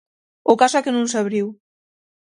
[0.51, 1.47] O caso é que non se abriu.